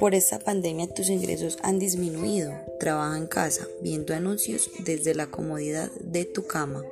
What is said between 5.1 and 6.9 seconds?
la comodidad de tu cama.